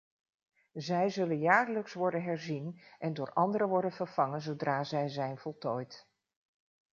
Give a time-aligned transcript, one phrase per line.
[0.73, 6.07] Zij zullen jaarlijks worden herzien en door andere worden vervangen zodra zij zijn voltooid.